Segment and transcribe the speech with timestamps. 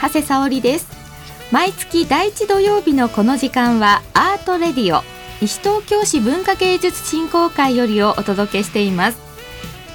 [0.00, 0.86] 長谷沙織です。
[1.50, 5.02] 毎月第一土曜日のこの時間はアートレディオ。
[5.40, 9.18] 西東京市文化芸術振興会よりをお届けしています。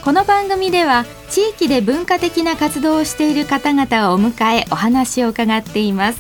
[0.04, 6.20] この番組では地域で文化的な活動をしている方々をお迎えお話を伺っています。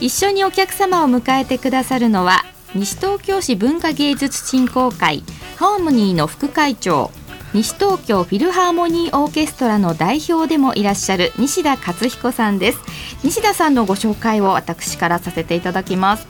[0.00, 5.22] 一緒にお客様を迎えてくださるのは西東京市文化芸術振興会
[5.56, 7.10] ハーモニーの副会長
[7.52, 12.78] 西東京フィルハーモニーオーケストラの代表でもいらっしゃる西田勝彦さんです。
[13.24, 16.28] 西田さんのご紹介を私からさせていただきます。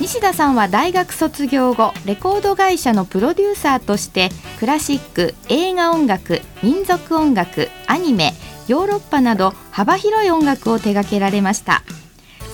[0.00, 8.32] 西田さんは大学卒業後レコード会社のプロデューサーとしてクラシック映画音楽民族音楽アニメ
[8.66, 11.82] ヨーロッパなど幅広い音楽を手掛けられました。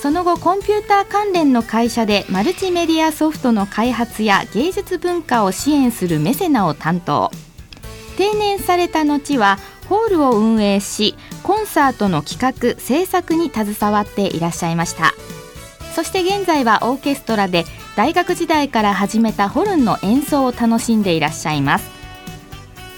[0.00, 7.32] その後コンピューター関連の会社でマルチメディアソフトの開発や芸術文化を支援するメセナを担当。
[8.16, 15.14] 定年された後はホールを運営しコンサートの企画制作に携わっていらっしゃいました。
[15.94, 17.64] そして現在はオーケストラで
[17.96, 21.88] 大学時代から始めたホルンの演奏を楽しんでいらっしゃいます。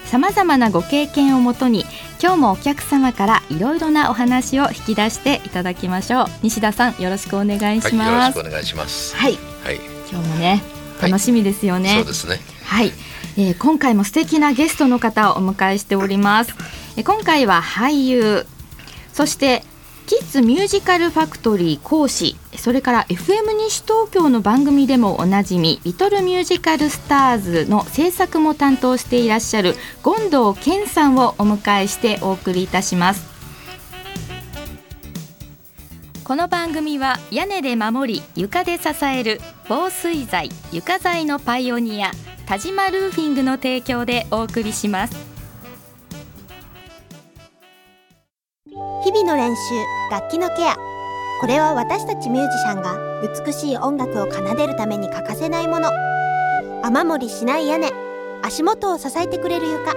[0.07, 1.85] さまざまなご経験をもとに
[2.21, 6.27] 今日もお客様からいろいろなお話を引き出していただきましょう。
[6.43, 9.15] 西田さんよろしくお願いします、はい、よろしくお願いします。
[9.15, 9.77] はい、はい、
[10.11, 10.63] 今日もね
[11.01, 12.41] 楽しみですよね、はい、そうですね。
[12.65, 12.93] はい
[13.41, 16.53] えー、今回も素敵なゲストの方をお迎えしております、
[16.97, 18.47] えー、今回は俳優
[19.13, 19.63] そして
[20.07, 33.39] キッズミュージカルファクトリー講師それから FM 西東京の番組でもおなじみリトルミュージカルスターズの制作も担当していらっしゃる権藤健さんをお迎えしてお送りいたします。
[36.25, 42.11] この番組は屋根で守り床で支える防水材床材のパイオニア。
[42.49, 45.15] 田島ルーフィングの提供でお送りします。
[49.05, 49.61] 日々の練習
[50.11, 50.75] 楽器のケア。
[51.43, 52.97] これは私たちミュージシャンが
[53.45, 55.91] 美しい音楽を奏でるために欠かせないもの。
[56.83, 57.93] 雨漏りしない屋根。
[58.43, 59.93] 足元を支えてくれる床。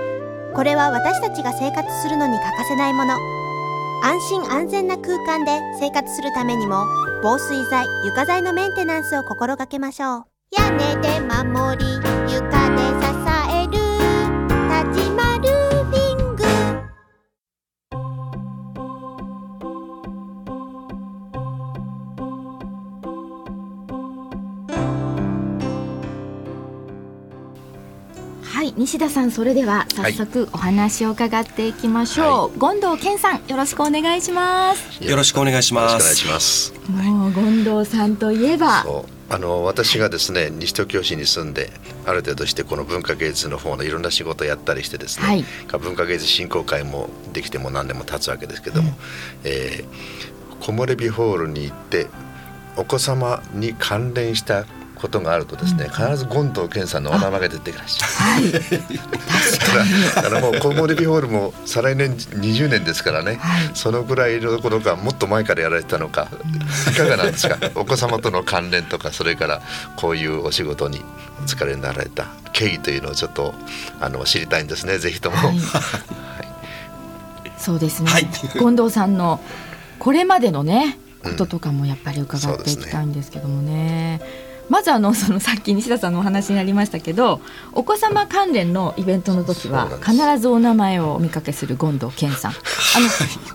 [0.54, 3.16] これは私たちが生活するのに欠かせないもの。
[4.04, 6.84] 安心安全な空間で生活するためにも
[7.24, 10.31] 防水材床材のメンテナンスを心がけましょう。
[10.54, 12.44] 屋根で守り床
[12.76, 13.08] で支
[13.50, 13.72] える
[14.68, 16.44] 田島ルーフィング。
[28.44, 35.02] はい西田さんそれでは早速お話を伺っていきましょう、はい、権藤健さんよろしくお願いします。
[35.02, 35.96] よろしくお願いします。
[35.96, 38.84] お願いしますもう権藤さんといえば
[39.32, 41.70] あの私がですね西東京市に住んで
[42.06, 45.46] ある程度してこの文化芸術の方のいろんな仕事をやったりしてですね、はい、
[45.80, 48.96] 文化芸術振興会もできても何年も経つわけですけども、うん、
[49.46, 52.08] えー、木漏れ日ホールに行って
[52.76, 54.66] お子様に関連した
[55.02, 58.06] ことがあるとですね、必ず権藤健さんのお名前が出てきました。
[58.06, 58.52] はい、
[60.16, 66.28] だからもうコウモリビホールも再来年20年ですからね、はい、そのぐらいの頃かもっと前からやられてたのか
[66.92, 67.58] いかがなんですか？
[67.76, 69.62] お子様との関連とかそれから
[69.96, 71.04] こういうお仕事に
[71.42, 73.56] お疲れになられた経緯というのをちょっと
[74.00, 75.00] あの知りたいんですね。
[75.00, 75.38] ぜひとも。
[75.38, 75.60] はい、
[77.58, 78.12] そうですね、
[78.54, 79.40] 権藤さんの
[79.98, 84.22] これまでのねこととかもやっぱり伺っていきたいんですけどもね。
[84.72, 87.42] まずあのそのさっき西田さんのお話になりましたけど
[87.74, 92.52] お子様関連のイベントの時は必ずお名前をお見かけする権藤健さん。
[92.52, 92.58] あの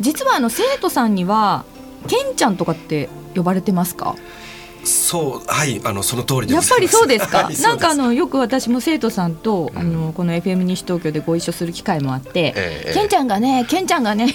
[0.00, 1.64] 実はあの生徒さんには
[2.06, 4.14] 健ちゃんとかって呼ばれてますか？
[4.84, 14.34] そうはいあのその通りやっぱりそうですか、 はい、なんかあのよく私も生徒さんと、うん、あのこの FM 西東京でご一緒する機会もあって「えー、ケンちゃんがねケンちゃんがね」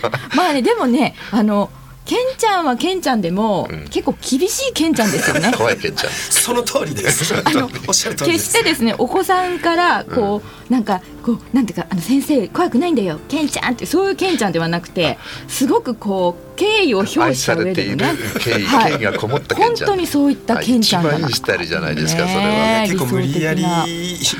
[0.36, 1.70] まあねでもねあの
[2.04, 5.52] ケンちゃんはケンちゃんでも、うん、結構厳しいケンちゃんですよね。
[5.56, 6.12] 怖いケンちゃん。
[6.12, 7.34] その通りです。
[7.34, 13.18] あの決してですねお子さんからこう、うん、なんかこうなんていうかあの先生怖くないんだよ。
[13.28, 15.16] ケンちゃんってそういうケンちゃんではなくて
[15.48, 18.04] すごくこう敬意を表した上でね
[18.40, 23.64] 敬意、はい、敬意がこもった本当にそういったケンちゃんが、一番いいしたじゃないですか、それは、結構無理やり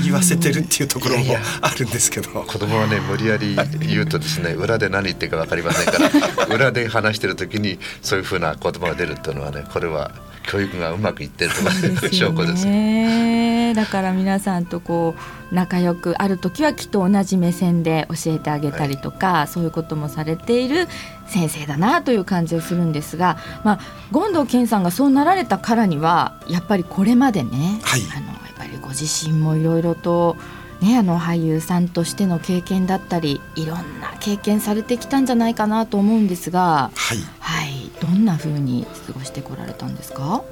[0.04, 1.24] 言わせてるっていうところも
[1.62, 5.98] あるんですけど、子供はね無理やり言うとですね裏で何言ってるかわかりませんか
[6.46, 10.12] ら裏で話してる時にそういうふうな言葉が出るっていうのはねこれは
[10.46, 11.70] 教育がうまくいってるとか
[12.12, 13.63] 証拠ですね。
[13.74, 15.14] だから皆さんとこ
[15.50, 20.86] う仲良くある時はきっと同じ目線で教えてあげたりとか、はい、そういうこともされている
[21.26, 23.80] 先生だなという感じがするんですが、まあ、
[24.12, 30.36] 権藤健さんがそうなられたからにはやっぱりこれまでね、はい、あのやっぱりご自身もいろいろと。
[30.80, 40.42] ね、あの俳優さんとしての経験だったりいろんな経験されてきたんじゃないかなと思うんですが、はい、はい、どんなふうに過ごしてこられたんですか？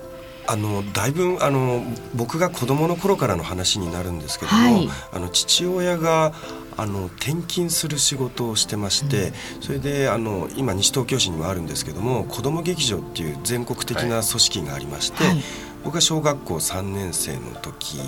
[0.52, 1.82] あのだいぶあの
[2.14, 6.34] 僕が子供の頃からの話になるんですけども、はい、あの父親が
[6.76, 15.42] あの転勤する仕事をしてまして、うん、それであの今西東京市にもあるんですけども子ども劇場っていう全国的な組織がありまして、はい、
[15.84, 17.98] 僕が小学校3年生の時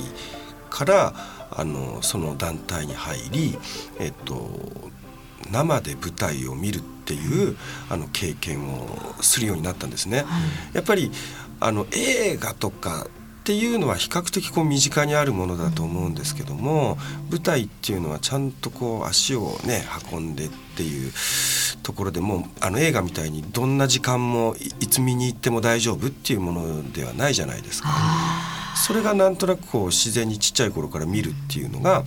[0.68, 1.14] から
[1.50, 3.58] あのその団体に入り、
[3.98, 4.50] えっと、
[5.50, 7.56] 生で舞台を見るっていう
[7.88, 8.88] あの経験を
[9.20, 10.18] するようになったんですね。
[10.18, 10.26] はい、
[10.74, 11.10] やっぱり
[11.60, 13.06] あの映画とか
[13.44, 16.96] っていうのは比較的こう身近にあるものだと思うんですけども
[17.30, 21.12] 舞台っていうのはちゃんとこう足をね運んでっていう
[21.82, 27.90] ところでもうあの映画みたいにどんな時間もいつ見に行っても大丈夫っていうものではないじゃないですか。
[28.76, 32.04] それがなんとなくこう自然にちっちゃい頃から見るっていうのが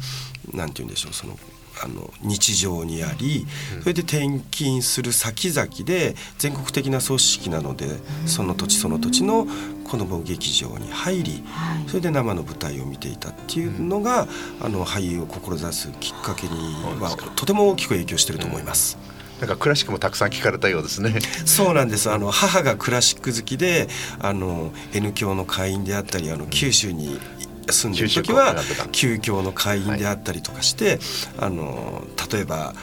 [0.53, 1.37] 何て言うんでしょうその
[1.83, 3.45] あの日常にあり
[3.81, 7.87] それで転勤する先々で全国的な組織なので
[8.25, 9.47] その土地その土地の
[9.87, 11.43] 子ども劇場に入り
[11.87, 14.27] それで生の舞台を見ていたっていうのが
[14.61, 16.53] あの俳優を志すきっかけに
[16.99, 18.97] はとても大きく影響してると思います。
[19.39, 21.19] なんかクラシックもたくさん聞かれたようですね。
[21.45, 22.09] そうなんです。
[22.09, 23.87] あの母がクラシック好きで、
[24.19, 27.19] あの N 教の会員であったり、あの九州に
[27.69, 28.55] 住んでる時は
[28.91, 30.99] 旧教の会員であったりとかして、はい、
[31.39, 32.73] あの例えば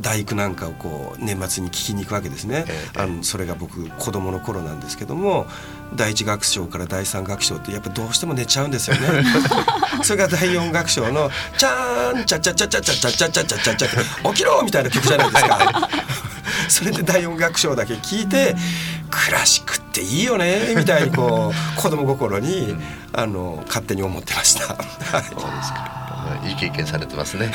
[0.00, 5.46] 大工なんかをこう年末に聞きに行くわけですね、えあのそれが僕子供の頃なんですけども
[5.96, 9.24] 第一楽章から第三楽章ってやっぱどうしても寝ちゃうんですよね。
[10.02, 15.88] それが第四楽章の「チャーンチャチャチャチャチャチャチャチャチャチャチャ起きろ!」みたいな曲じゃないですか
[16.68, 18.54] それで第四楽章だけ聞いて
[19.10, 22.74] クラシックっていいよねみたいにこう 子供心に
[23.12, 24.60] あの勝手に思ってました。
[24.66, 26.04] そうですか
[26.44, 27.50] いい経験されてますね。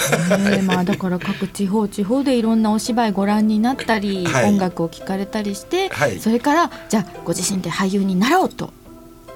[0.51, 8.71] えまあだから各地方地方でいろんなお芝居ご覧になったり、はい、音楽を聴かれたりして、はい、それからじゃあご自身で俳優になろうと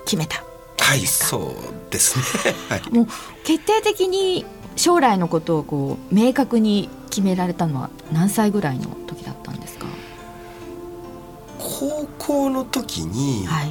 [0.06, 0.44] 決めた。
[0.80, 2.54] はい、そうですね。
[2.70, 3.08] はい、 もう
[3.44, 4.46] 決定的に
[4.76, 9.23] 将来のことをこう明確に決められたのは何歳ぐらいの時。
[11.84, 13.70] 高校の時に、はい、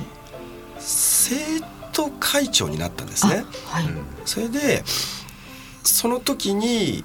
[0.79, 1.37] 生
[1.93, 3.45] 徒会長になったんですね。
[3.67, 3.85] はい、
[4.27, 4.83] それで
[5.83, 7.05] その時に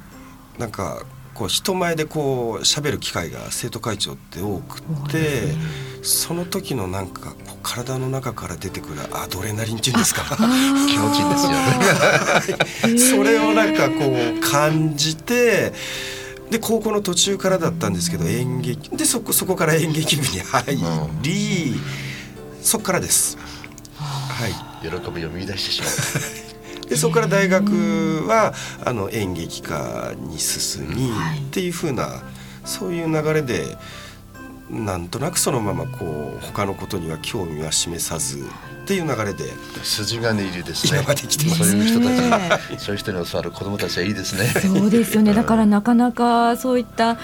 [0.57, 5.53] なんかこう人前でこう喋る機会が生徒会長って多くて
[6.01, 10.23] その時のなんか体の中から出てくるアドレナリンっていうんですか？
[10.89, 11.45] 気持ちいいんです
[12.91, 12.99] よね。
[13.17, 13.95] それをなんかこ
[14.35, 15.71] う感じて
[16.49, 20.77] で高校の途中からだったんですけど演劇でそこそこから演劇部に入
[21.21, 21.75] り、
[22.61, 23.37] そこからです。
[23.97, 24.51] はい、
[24.81, 28.53] 喜びを見出してしま ったでそこから大学は
[28.85, 32.21] あの演劇科に進み、っていうふうな
[32.63, 33.77] そういう流れで
[34.69, 38.41] なんとなくそのままこう他のことには興味は示さずっ
[38.85, 39.45] ていう流れで
[39.83, 40.99] 筋金入りですね。
[40.99, 41.99] 今まで来てそういう人
[42.39, 44.47] たち、そういう人に教わる子どもたちはいいですね。
[44.59, 45.33] そうですよね。
[45.33, 47.17] だからなかなかそういった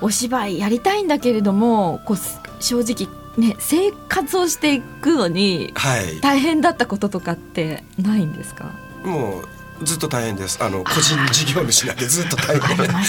[0.00, 2.16] お芝居やりたいんだけれども、こう
[2.62, 5.72] 正直ね生活をしていくのに
[6.20, 8.64] 大変だったこととかってないんですか？
[8.64, 8.70] は
[9.04, 9.48] いもう
[9.82, 10.58] ずっと大変です。
[10.62, 12.90] あの個人事業主なんでずっと大変。
[12.90, 13.00] あ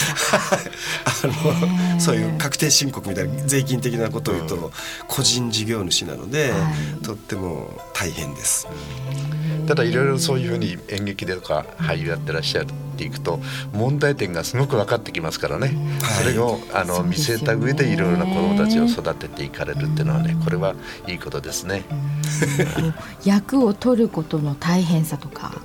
[1.95, 4.71] のそういう確定申告みたいな税金的なことを言うと
[5.07, 6.53] 個人事業主なので、
[7.03, 8.67] とっても大変です。
[9.67, 13.39] ただいろいろそういうふうに演劇でとか俳優やってらっしゃるっていくと
[13.71, 15.67] 問題点がすごく分かってきますからね、
[16.01, 20.75] はい、それをあの見据えた上でいろいろな子どもたちを育てていかれるっていうのはねこれは
[21.07, 21.83] いいことですね。
[23.23, 25.61] 役を取ることの大変さとか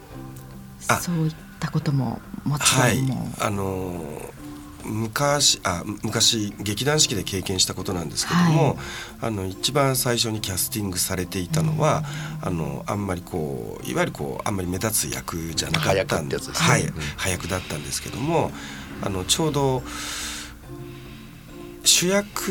[1.01, 2.99] そういったことももちろんはい、
[3.41, 4.33] あの
[4.85, 8.77] 昔あ昔劇団四季で経験したことなんですけども、はい、
[9.23, 12.03] あの一番最初にキャスティングされていたのは、
[12.43, 18.51] うん、あのあんまりこういわゆるこうあんまり目立つ役じゃなかったんです、ね、はい、うん、早くだったんですけども
[19.03, 19.83] あのちょうど
[21.85, 22.51] 主役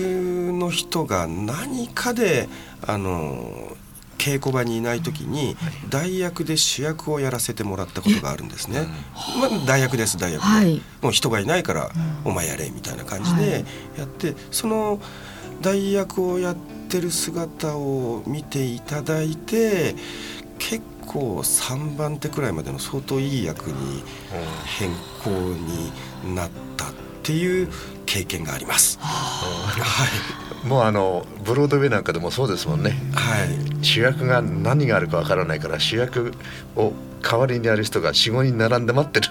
[0.54, 2.48] の人が何かで
[2.86, 3.76] あの
[4.18, 5.56] 稽古場にいない時に
[5.90, 8.88] 代役で主役をやらせてもらったことがあるんですね。
[9.40, 11.92] まあ、代役です代役で、はい、もう人がいないから
[12.24, 13.66] お前やれみたいな感じで
[13.98, 15.00] やって、その
[15.62, 16.56] 代役をやっ
[16.90, 19.96] てる姿を見ていただいて
[20.60, 24.04] 結構3番手くらいまでの相当いい役に
[24.66, 24.90] 変
[25.24, 26.94] 更になったっ
[27.24, 27.70] ていう
[28.06, 29.00] 経験があります。
[29.02, 29.76] は
[30.40, 36.34] いもうあのブロードウェイなんかでもそうですもんね、はい、主役が何があるかわからないから主役
[36.76, 39.28] を代わりにやる人が45人並んで待ってる。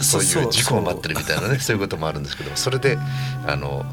[0.00, 2.98] そういう事故を待ってるみたいなねそういうこともあるんですけどそれで
[3.46, 3.84] あの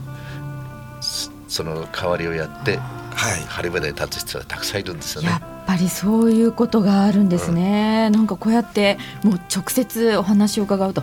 [1.48, 5.30] その代わりをやって、はい、晴れ舞台に立つ人はたくさんいるんですよね。
[5.30, 8.06] やっぱりそういうことがあるんですね。
[8.08, 11.02] うん、なんかこうやってもう直接お話を伺うと、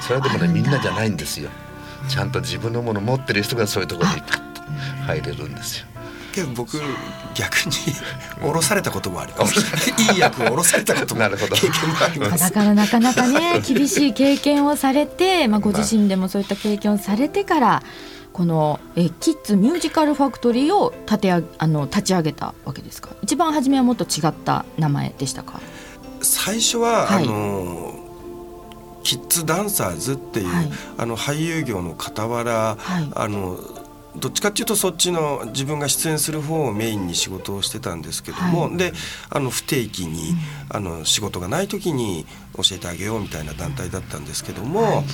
[0.00, 1.50] それでもねみんなじゃないんですよ。
[2.08, 4.62] ちゃんと自分のもの持ってる人がそういうところにパッと
[5.06, 5.86] 入れるんですよ。
[6.32, 6.80] けど僕
[7.34, 7.72] 逆に
[8.40, 9.90] 降ろされたこともあります。
[10.12, 12.44] いい役を降ろされたことも 経験もあります。
[12.44, 17.82] だからなかなかね 厳しい経験をされて、まあご自身でもそういった経験をされてから。
[18.32, 23.10] このえキッズミュージカルファクトリーを立てああの立ち上げたわけですか？
[23.22, 25.60] 一番初めはもっと違った名前でしたか？
[26.22, 27.99] 最初は、はい、あの
[29.10, 33.58] キッズダンサーズっていう、はい、あの俳優業の傍ら、はい、あの
[34.16, 38.92] どっちかっていうとそっちの自分が出演する方をメインに仕事をしてたんですけども、はい、で
[39.28, 40.36] あの不定期に、うん、
[40.68, 42.24] あの仕事がない時に
[42.56, 45.04] 教えてあげようみたいな団体だったんですけども、はい、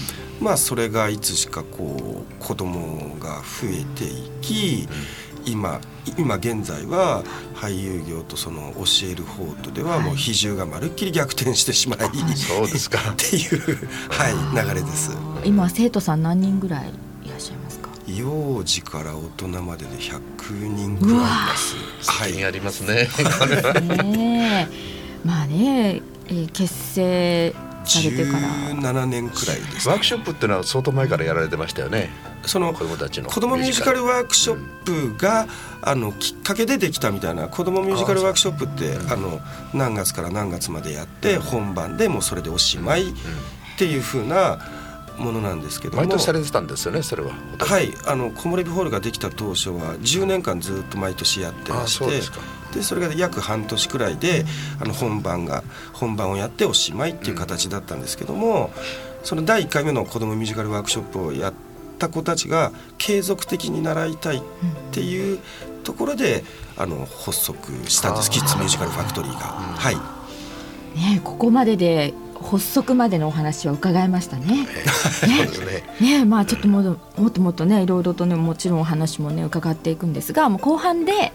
[0.42, 5.80] まあそれがいつしかこう子供が増えていき、うん、今
[6.18, 7.22] 今現在は
[7.54, 12.98] 俳優業とその教える方とではもう比重がまるっきり逆転してしまい、はい、そうですか。
[13.12, 15.12] っていう、はい、流れです。
[15.44, 16.92] 今生徒さん何人ぐらい
[18.06, 21.74] 幼児から大人までで100人ぐらいいます。
[22.06, 23.08] はい、ありますね。
[23.82, 24.68] ね。
[25.24, 28.48] まあね、えー、結成されてから。
[28.92, 32.10] 17年くらいです、ね、ワークショップっていうのは相当前からやられてましたよね。
[32.46, 35.46] その子供たちの子供ミュージカルワークショップが、
[35.82, 39.40] あのきっかけでできたみたいな子供ミュージカルワークショップってあの
[39.74, 43.14] 何月から何月までやって本番でもうそれでおしまいっ
[43.78, 44.58] ていうふうな
[45.18, 47.32] ものなんですけど毎年されてたんですよねそれは。
[47.58, 47.92] はい。
[48.06, 52.20] あの木漏れ日ホールができた当初は10年間ずっと毎年やってまして
[52.74, 54.44] でそれが約半年くらいで
[54.80, 58.70] あの本番が本番をやっておしまいっていう形だったんですけども、
[59.22, 61.54] その第1回目の子どもミュージカルワークショップをやっ
[61.98, 64.40] た子たちが継続的に習いたいっ
[64.92, 65.38] ていう
[65.84, 66.44] ところで
[66.76, 68.30] あの発足したんです。
[68.30, 69.38] キッズミュージカルファクトリーが。
[69.38, 69.96] はい。
[70.96, 74.66] ね、ここまでで発足までのお話は伺いましたね。
[76.00, 76.18] ね。
[76.18, 76.24] ね。
[76.24, 81.32] まあちょっとももっともっとねいろいろとねもちろんお話もね伺っていくんですがもう後半で、はい、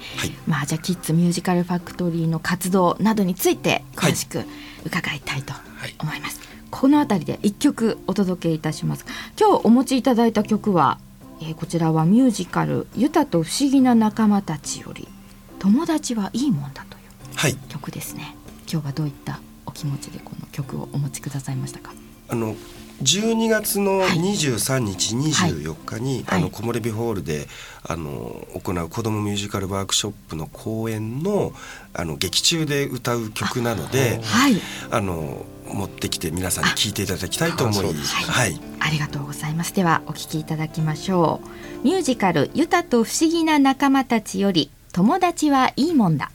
[0.47, 4.43] まあじゃあキッズミュージカルファクトリーの活動などについて詳しく
[4.85, 5.53] 伺いたいと
[6.01, 6.39] 思います。
[6.39, 9.05] はい、この辺りで一曲お届けいたします。
[9.39, 10.97] 今日お持ちいただいた曲は、
[11.41, 15.07] えー、こちらはミュージカル「ユタと不思議な仲間たち」より
[15.59, 18.23] 「友達はいいもんだ」という曲ですね。
[18.23, 18.33] はい、
[18.71, 21.93] 今日はどういったお気持ちでこの曲をお持ちくださいましたか？
[22.29, 22.55] あの
[23.03, 27.47] 12月の23日、はい、24日に、はい、あの木漏れ日ホールで
[27.83, 31.51] あの行う子どもミュージカルワークショップの公演の
[31.93, 34.61] あの劇中で歌う曲なのであ、はい、
[34.91, 38.15] あの持ってきて皆さんに聴いていただきたいと思います。
[38.31, 39.73] はい、ありがとうございます。
[39.73, 41.41] ではお聴きいただきましょ
[41.83, 41.85] う。
[41.85, 46.31] ミュージカルユタと不思議な仲間たちより友達はいいもんだ。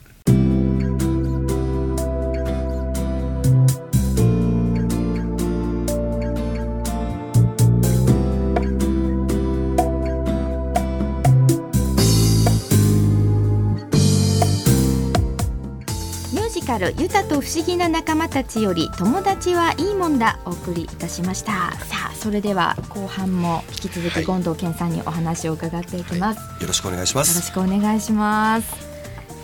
[16.77, 21.71] カルユタと不思議な仲間たちより友達はいいもんだお送りいたしました。
[21.71, 27.29] さあそれでは後半も引き続き権藤健さんにお話を伺っていきます、はい、よろしくお願いします。
[27.29, 28.75] よろしくお願いします。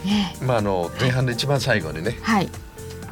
[0.06, 2.50] ねまああの前半の一番最後にねはい。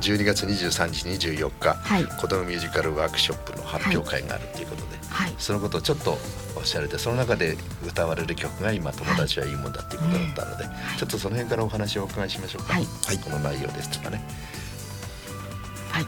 [0.01, 6.17] 12月23日24日、はい、子どもミュージカルワークショップの発表会があるということで、はい、そのことをちょっと
[6.55, 14.27] おっしゃられてその中で歌われる曲が今「友達はいいもんだ」っていうことだったので、はい、ちょっとその辺からお話をお伺いしましょうか、はい、この内容ですとかね。
[15.91, 16.05] はい。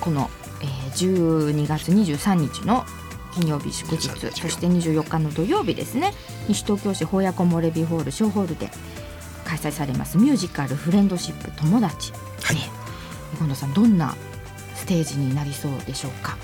[0.00, 0.28] この、
[0.60, 2.84] えー、12月23日の
[3.34, 6.12] 金曜日祝日そして24日の土曜日ですね。
[6.48, 8.70] 西東京市宝屋コモレビホール小ホールで
[9.44, 12.56] 開催されますミュージカル「フレンドシップ友達」はい、
[13.36, 14.16] 近藤さんどんな
[14.74, 16.36] ステージになりそうでしょうか？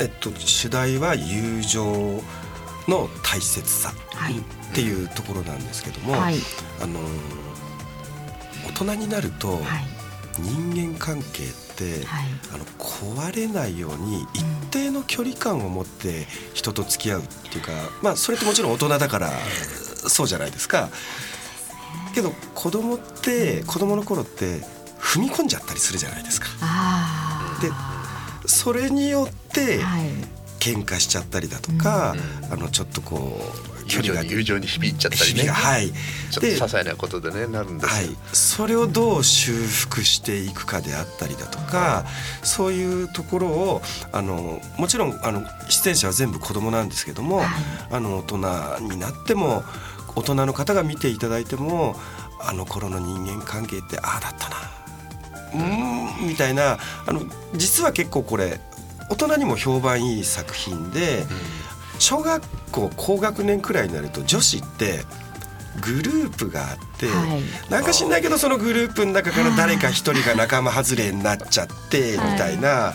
[0.00, 2.22] えっと、主題は友情
[2.88, 3.92] の大切さ
[4.70, 6.36] っていうところなんですけども、はい、
[6.80, 7.00] あの
[8.68, 9.60] 大人になると、
[10.38, 19.30] 人間関係って、はい、あの壊れないように一定の距離感を持って人と付き合うっていうか、まあそれってもちろん大人だから
[20.08, 20.90] そうじゃないですか。
[22.14, 24.60] けど子供って子供の頃って
[24.98, 26.46] 踏み込んじゃったりするじゃないですか。
[27.60, 27.70] で
[28.46, 29.80] それによって
[30.60, 32.14] 喧嘩しちゃったりだとか、
[32.50, 33.40] あのちょっとこ
[33.84, 42.04] う距離が友情に響いちゃったりね、はい、ちょっと些細なことでねなるんですよ、はい、それをどう修復していくかであったりだとか、
[42.42, 47.42] そういうところをあのもちろんあの出演者は全部子供なんですけども、
[47.90, 48.36] あの大人
[48.92, 49.62] になっても
[50.16, 51.94] 大人の方が見ていただいても
[52.40, 54.56] あの頃の人間関係ってああだったな
[55.56, 57.22] うんみたいなあの
[57.54, 58.60] 実は結構これ
[59.10, 61.24] 大人にも評判いい作品で、
[62.00, 65.04] 小学校高学年くらいになると女子って
[65.80, 72.68] グループがあって、はい、なんか知んないけどそのグループの中から誰か一人が仲間外れになっちゃってみたいな。
[72.68, 72.94] は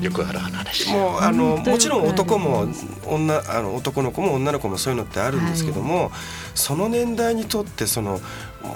[0.00, 0.90] い、よくある話。
[0.90, 2.66] もうあのもちろん男も
[3.06, 6.10] 女あの男の子も女の子もそういうのってあるんですけども、はい、
[6.54, 8.20] その年代にとってその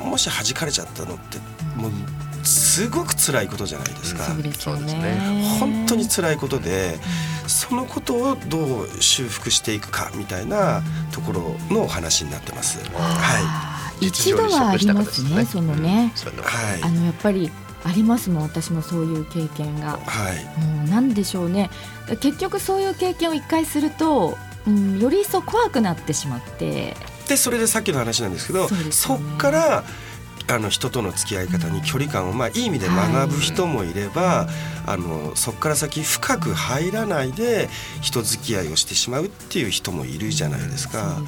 [0.05, 1.39] もし弾かれちゃったのって
[1.77, 1.91] もう
[2.47, 4.25] すごく辛いことじゃないですか。
[4.25, 5.59] そうですね。
[5.59, 6.99] 本当に辛いことで、
[7.47, 12.79] そのことをどう修復していくかみたいなところのお話になってます。
[12.95, 14.07] はい。
[14.07, 15.45] 一度はありますね。
[15.45, 16.13] そのね。
[16.43, 16.83] はい。
[16.83, 17.51] あのやっぱり。
[17.85, 21.71] ありますもん私もそういう経験が、はい、もうなんでしょうね
[22.21, 24.37] 結局そういう経験を一回すると、
[24.67, 26.97] うん、より一層怖くなってしまって
[27.29, 29.85] でそれでさっきの話なんですけどそ、ね,、そっから
[30.49, 34.49] あの人との付き合い方に距離感を、まあ、いい意味で学ぶ人もいれば、
[34.87, 37.69] あのそこから先深く入らないで
[38.01, 41.21] 人付き合いをしてしまうっていう人もいるじゃないですか。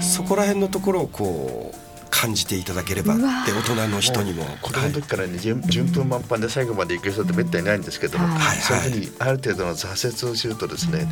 [0.00, 3.16] そこら辺のところをこう感じていただければっ
[3.46, 4.44] て大人の人にも。
[4.62, 11.06] 子供の時からね順風満帆で最後まで行く人ってめったにないんですけども、はい、そういうふうにある程度の挫折をするとですね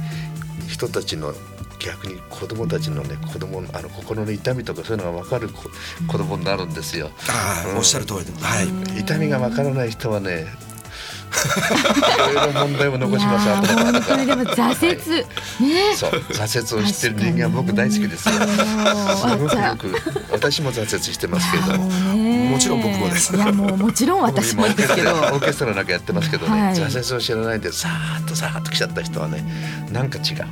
[0.67, 1.33] 人たちの
[1.79, 5.63] 逆に子供たちのね子供のあの心の痛みとかそういうのが分かる子
[6.07, 7.11] 子供になるんですよ。
[7.29, 8.63] ああ、うん、おっしゃる通りで、は
[8.97, 10.47] い、痛みが分からない人はね
[12.31, 13.49] いろいろ問題を残します。
[13.49, 16.11] 本当にでも挫折、ね、そう。
[16.11, 18.35] 挫折をしてる人間は僕大好きですよ。
[18.35, 23.37] すごくよく私も挫折してますけど、もちろん僕もです。
[23.37, 29.45] いやもうもちろん私もですけど、オーケストラなんかやってますけどね、はい、挫折を知らないでさーっとさーっと来ちゃった人はね、
[29.93, 30.47] なんか違う。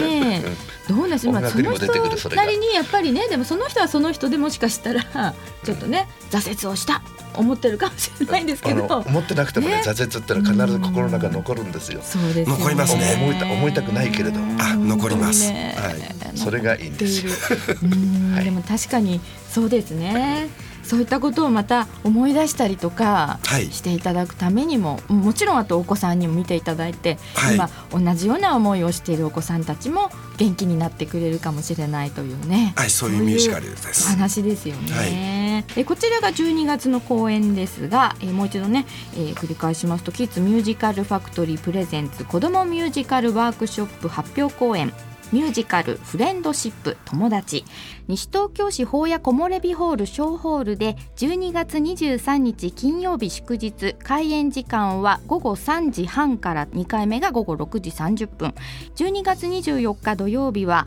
[0.00, 0.42] ね
[0.88, 1.28] どうなんです？
[1.28, 7.02] 今その人なりにやっぱりねでもその人はその人でもしかしたらちょっとね挫折をした
[7.34, 8.84] 思ってるかもしれないんですけど。
[8.84, 12.00] 思ってなくてもね、ね、挫折ってのは必ず心の中残るんですよ。
[12.02, 14.40] そうです、ね、残りますね思いた思いたくないけれど。
[14.58, 17.32] あ残ります、ね、はい、それがいいんですよ。
[18.34, 20.48] はい、でも確かにそうですね。
[20.86, 34.08] そういったことをまた思い出したりとかしていただくためにも、はい、もちろんあとお子さんにも見ていただいて、はい、今同じような思いをしているお子さんたちも元気になってくれるかもしれないというね、はい、そういうミュージカルです。
[34.08, 44.92] 話ですよね、はい、えこちらが12月の公演ですが、えもう一度ね、えー、繰り返しますとキッズミュージカルファクトリープレゼンツ子どもミュージカルワークショップ発表公演
[45.32, 47.64] ミュージカルフレンドシップ友達。
[48.06, 58.54] 西東京市法屋木漏れ日ホール小ホールで12月23日金曜日祝日開演時間は午後3時半から2回目が午後6時30分。
[58.94, 60.86] 12月24日土曜日は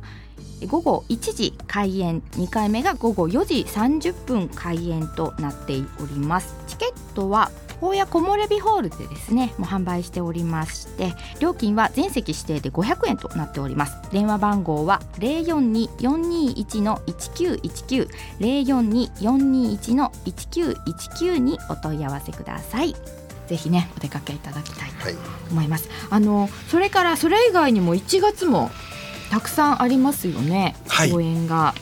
[0.68, 6.56] 午後1時開演2回目が午後4時30分開演となっております。
[6.68, 13.98] チケットは法や木漏れ日ホールでですねもう販売しておりまして料金は全席指定で500円となっております。
[14.12, 22.96] 電話番号は042421の1919 042421の1919にお問い合わせください。
[23.48, 28.70] ぜひねお出かけいただきたいと思います、はい、あのそれからそれ以外にも1月も
[29.32, 31.74] たくさんありますよね、はい、公演が。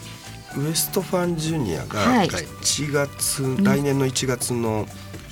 [0.57, 4.87] ウエストファンジュニアが1月、はい、来年の1月の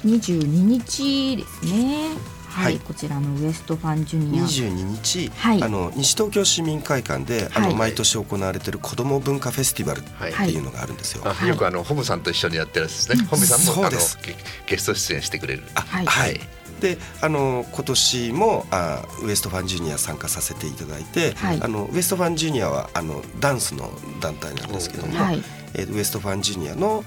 [0.06, 2.10] 22日ですね。
[2.48, 4.44] はい、こちらのウエストファンジュニア。
[4.44, 11.24] 22日、はい、あの西東京市民会館で、あの毎年行われている子ども文化フェスティバルっていうのがあるんですよ。
[11.24, 13.22] はい、よくあのホムさんと一緒にやってるんですね。
[13.26, 13.98] ホムさんもあの
[14.68, 15.64] ゲスト出演してくれる。
[15.74, 16.40] はい、はい。
[16.80, 23.92] であの今年もあウエストファンジュニア参加させていただいて、はい、あのウエストファンジュニアはあのダンスの
[24.22, 25.42] 団体なんですけども、はい、
[25.74, 27.04] えー、ウエストファンジュニアの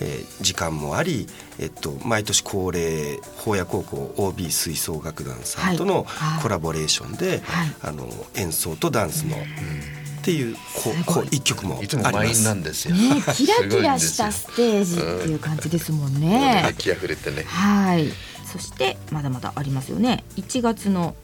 [0.00, 1.26] えー、時間もあり、
[1.58, 6.06] えっと、毎年恒例法屋高校 OB 吹奏楽団さんとの
[6.42, 9.36] コラボレーションで、はい、あの演奏とダンスの。
[9.36, 12.94] っていうこうこう一曲もいつも満員なんですよ。
[12.94, 16.62] ね、 キラキラしたステージっていう感じですもんね。
[16.66, 17.44] 熱気溢れてね。
[17.44, 18.12] はい。
[18.44, 20.24] そしてまだまだありますよね。
[20.36, 21.14] 1月の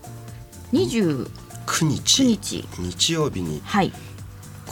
[0.72, 1.28] 29
[1.82, 3.92] 日日日曜日に、はい、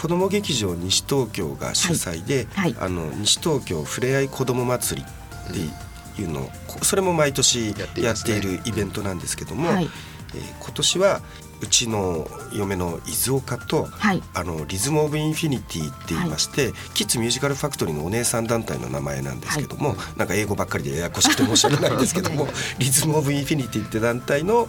[0.03, 2.73] 子ども劇場西東京が主催で、はい。
[2.73, 6.51] はい、あの西東京ふれあい子ども祭りっていうのを
[6.83, 9.89] それも毎年やっているイベントなんですけども、はい、
[10.35, 11.21] えー、今年は
[11.63, 22.49] うちの嫁の伊豆岡と、はい、あのリズム・オブ・インフィニティって言いまして、はい、キッズミュージカルファクトリーのお姉さん団体の名前なんですけども、はい、なんか英語ばっかりでややこしくて申し訳ないんですけども
[22.79, 24.67] リズム・オブ・インフィニティって団体の、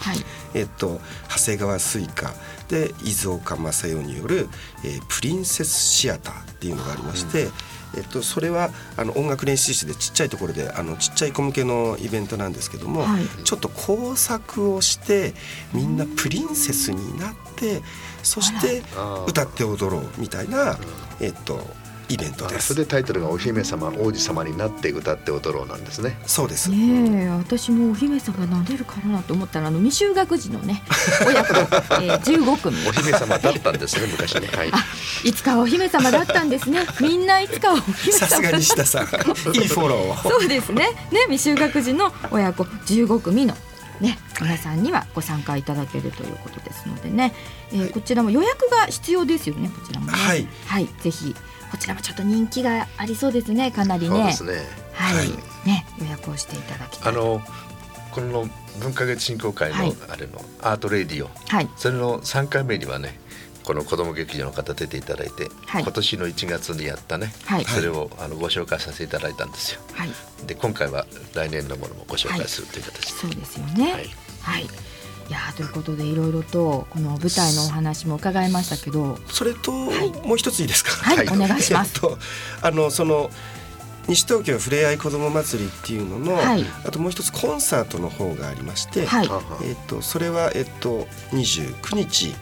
[0.53, 2.33] えっと、長谷川スイカ
[2.67, 4.47] で伊豆岡正代による、
[4.85, 7.49] えー、プリンセスシアターっていうのがありまして。
[7.95, 15.33] えっと、それはあの音楽練習室でちっちゃいところであのちっちゃい子向けのイベントなんですけども、はい、ちょっと工作をして
[15.73, 17.81] みんなプリンセスになって
[18.23, 18.83] そして
[19.27, 20.77] 歌って踊ろうみたいな、
[21.19, 21.59] えっと、
[22.09, 22.73] イベントです。
[22.73, 26.17] それでタイトルがお姫様王子様になって歌って踊ろうなんですね。
[26.25, 26.69] そうです。
[26.69, 30.83] ね私もお姫様なれるかなと思ったらあの未就学児のね
[31.25, 32.87] 親子、えー、15組。
[32.87, 34.71] お姫様だったんですね昔ね、はい、
[35.23, 36.85] いつかお姫様だったんですね。
[36.99, 38.27] みんないつかお姫様。
[38.27, 39.03] さすが西田さん。
[39.55, 40.89] いいフォローそうですね。
[41.11, 43.55] ね未就学児の親子15組の
[43.99, 47.33] ね、皆さんにはご参加いただけるということですのでね、
[47.71, 50.13] えー、はい、こちらも予約が必要ですよねこちらもね。
[50.13, 51.35] はい、はい、ぜひ
[51.73, 53.71] こちらもちょっと人気がありそうですね。
[53.71, 54.31] かなりね。
[54.31, 54.69] そうですね。
[54.93, 55.27] はい、はい、
[55.67, 57.11] ね予約をしていただきたい。
[57.11, 57.41] あの
[58.11, 58.47] この
[58.79, 63.19] 文化月振興会のあれのアートレディオ、はい、それの3回目にはね
[63.63, 69.81] この子ども劇場の方出ていただいて、はい、今年の1月にやったね、はい、それをあのご紹介させていただいたんですよ。
[69.93, 70.09] はい、
[70.45, 73.93] で今回は来年のものもご紹介するという形で、そうですよね。
[74.41, 74.67] はい
[75.33, 79.17] いやということでいろいろとこの舞台のお話も伺いましたけど。
[79.27, 80.91] それと、もう一ついいですか？
[80.91, 82.19] はい、お願いします、えっと、
[82.61, 83.31] あのその
[84.07, 89.29] 西東京ふれあい子ども祭りっていうのの、はい、あともう一つコンサートの方がありまして、はい、
[89.63, 92.35] えっと、それは、えっと、29日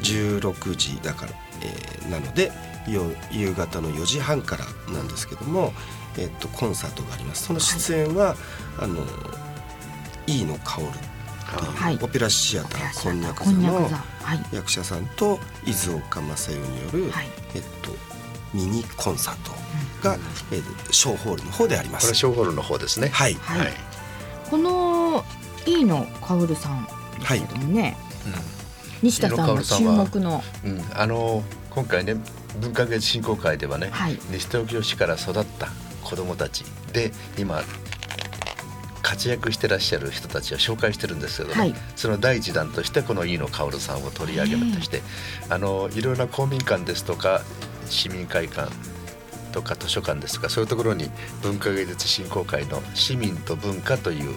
[0.00, 2.50] 16時だから、えー、なので
[3.30, 4.64] 夕方の4時半から
[4.94, 5.74] なんですけども、
[6.16, 7.44] えっと、コンサートがあります。
[7.44, 8.36] その出演は、はい、
[8.84, 9.04] あの
[10.26, 10.82] 飯野薫
[11.60, 13.90] はい、オペラシアターこんにゃく座の
[14.52, 17.92] 役者さんと伊豆岡正代による、はい、えっと、
[18.54, 19.52] ミニコンサート
[20.02, 20.20] が、うん、
[20.52, 22.06] えー、ショーホールの方であります。
[22.06, 23.08] これショーホールの方ですね。
[23.08, 23.34] はい。
[23.34, 23.72] はい、
[24.50, 25.24] この
[25.66, 26.86] 飯野薫さん
[27.20, 27.90] ですけどもね、はい。
[27.90, 27.96] うん、
[29.02, 32.16] 西田さんの注目の、うん、あの今回ね
[32.60, 35.68] 文化芸術振興会ではね、はい、西東京市から育った
[36.04, 37.62] 子どもたちで今
[39.12, 45.02] 活躍してらっしゃる人たちを紹介してるんですけどね、はい、その第一弾としてこの飯野薫さんを取り上げるとして、
[45.50, 47.42] あのいろいろな公民館ですとか
[47.90, 48.72] 市民会館
[49.52, 51.10] とか図書館ですとかそういうところに
[51.42, 54.34] 文化芸術振興会の「市民と文化」という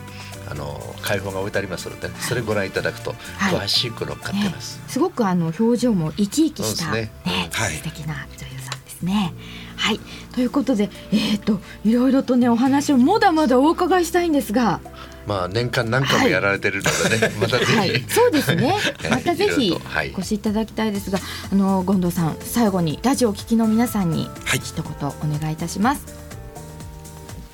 [0.52, 7.12] あの開放が置いてありますので、それご覧いただくと詳しく乗っかってます、はいね、すごくあの表情も生き生きしたね。
[7.26, 9.34] ね、はい、素敵な女優さんですね。
[9.76, 10.00] はい。
[10.34, 14.80] ということで、えーと、いろいろとねお話をまだまだお伺いしたいんですが。
[15.26, 18.76] まあ年間何回もやられてるのでね、はい、またぜひ、はい、そうですね。
[19.10, 21.20] またぜひお越しいただきたいですが、
[21.52, 26.25] あの権藤さん最後にラジオを聴きの皆さんに一言お願いいたします。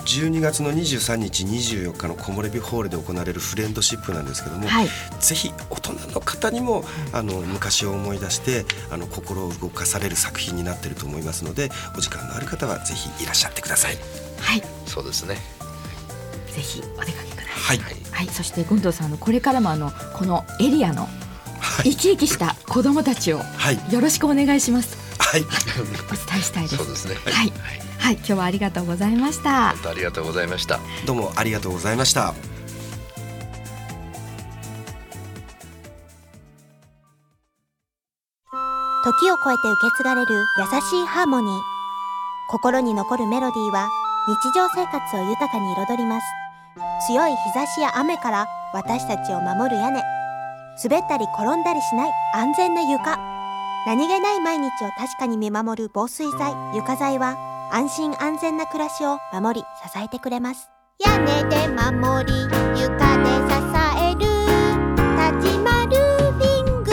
[0.06, 4.88] 12月の23日24日の木漏れ日ホールで行われるフレンドシップなんですけども、はい、
[5.20, 6.84] ぜひ大人の方にも
[7.14, 13.98] あの昔を思い出してあの心を動かされる作品になっていると思いますのでお時間のある方はぜひいらっしゃってください。
[14.40, 14.64] はい。
[14.86, 15.36] そうですね。
[16.48, 17.78] ぜひお出かけください。
[17.78, 21.08] はい、はい、そして権藤さんのこれからもあのこのエリアの
[21.84, 24.98] 生き生きした子どもたちをよろしくお願いします。
[25.20, 26.78] はい、お伝えしたいです。
[26.78, 27.16] そうですね。
[27.26, 27.54] はい、
[28.02, 29.70] はい、今日はありがとうございました。
[29.70, 30.80] ありがとうございました。
[31.06, 32.34] どうもありがとうございました。
[39.04, 41.60] 時を超えて受け継がれる優しいハーモニー。
[42.50, 43.88] 心に残るメロディーは
[44.28, 46.26] 日常生活を豊かに彩ります。
[47.08, 50.02] 強い日差しや雨から私たちを守る屋根。
[50.84, 53.18] 滑ったり転んだりしない安全な床。
[53.86, 60.70] 何気ない毎日を確かに見守る防水剤、床材は安心安全な暮らしを守り支えてくれます。
[61.00, 63.64] 屋根で守り、床で支
[63.98, 64.20] える、
[65.40, 65.96] 立ちまる
[66.38, 66.92] リング。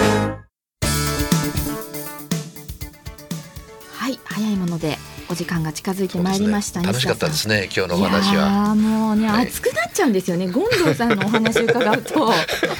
[3.90, 4.96] はい、早いもので
[5.28, 8.76] お時間が近づいてまいりました、ね、楽しかったですね今日のお話は。
[8.76, 12.30] もうね、はい、熱くなっちゃうんですよね権藤さんのお話伺うと。
[12.32, 12.36] あ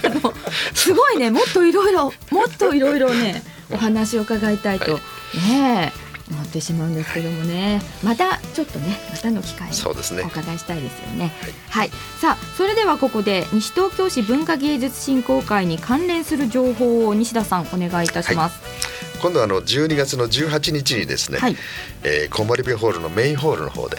[0.09, 0.33] の
[0.73, 5.01] すごいねもっといろいろもっといろいろねお話を伺いたいと、は
[5.35, 6.08] い、ね思
[6.49, 7.81] ってしまうんですけどもね。
[8.03, 11.19] またちょっとねまたの機会にお伺いしたいですよね。
[11.19, 18.61] ねはい、はい、さあそれではここで西東京市文化芸術振興会に関連する情報を西田さんお願いいたします。
[18.61, 18.99] はい。
[19.21, 21.57] 今度はあの12月の18日にですね、はい、
[22.05, 23.99] えー、コモリビホールのメインホールの方で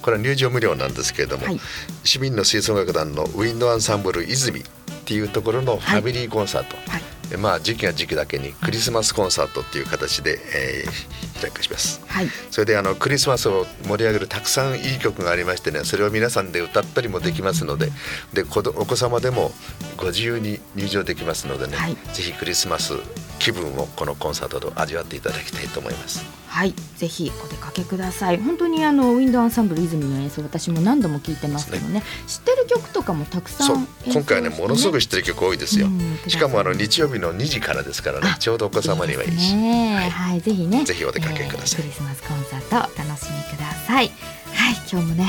[0.00, 1.60] これは入場無料なんですけれども、はい、
[2.04, 4.62] 市民の吹奏楽団のウィンドアンサンブル泉っ
[5.04, 17.90] ていうところのファミリーコンサート、はい、まあ時期が時期だけにクリスマスコンサートっていう形で、えー、開します、はい、それであのクリスマスを盛り上げるたくさんいい曲がありましてねそれを皆さんで歌ったりもできますので
[18.32, 18.46] でお
[18.86, 19.52] 子様でも
[19.96, 22.94] ご自由に入場できますのでね、はい、ぜひクリスマス
[23.40, 26.24] 気分をこのコンサートで味わっていただきたいと思います。
[26.46, 28.38] はい、ぜひお出かけください。
[28.38, 32.02] 本当にあのウィンドアンサンブル泉の演奏私も何度も聞いてますけどね、ね。
[32.26, 35.86] 知ってる曲とかもたくさん、ね、今回ねものすごく知ってる曲多いですよ。
[36.26, 44.10] しかもあの日曜日の2時からですからね、ちょうどお子様にはいいし、ね、はい、はい、ぜひね、ぜひお出かけください、えー、クリスマスコンサートお楽しみください。
[44.52, 45.26] はい、今日もね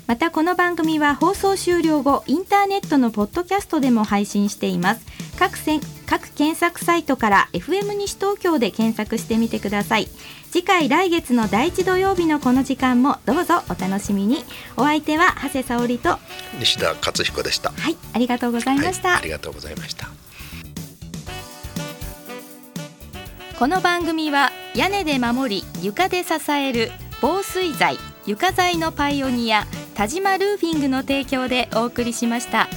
[0.07, 5.01] またこの番組は放送終了後インターネットのポッドキャストでも配信しています。
[5.43, 10.07] 各せ各検索サイトから FM 西東京で検索してみてください。
[10.53, 14.45] 次回来月の第一土曜日のこの時間もどうぞお楽しみに。
[14.77, 16.21] お相手は長谷沙織と
[16.61, 17.73] 西田勝彦でした。
[17.73, 20.07] はいありがとうございました、はい、ありがとうございました。
[23.59, 32.69] この番組は屋根で守り床で支える防水材床材のパイオニア田島ルーフィングの提供でお送りしました。